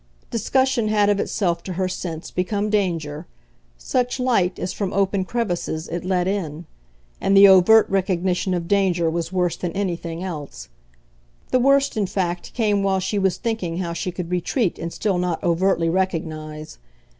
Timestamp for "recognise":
15.87-16.79